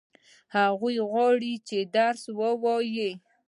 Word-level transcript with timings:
هغه 0.55 0.91
غواړي 1.11 1.53
چې 1.67 1.77
درس 1.95 2.21
ووايي. 2.39 3.11